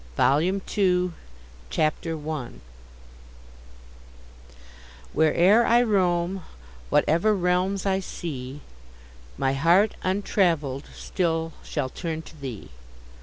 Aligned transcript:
VOLUME 0.17 0.61
2 0.61 1.13
CHAPTER 1.69 2.17
I 2.27 2.51
Where'er 5.13 5.63
I 5.63 5.83
roam, 5.83 6.41
whatever 6.89 7.35
realms 7.35 7.85
I 7.85 7.99
see, 7.99 8.61
My 9.37 9.53
heart 9.53 9.93
untravell'd 10.03 10.85
still 10.95 11.53
shall 11.61 11.89
turn 11.89 12.23
to 12.23 12.35
thee. 12.41 12.71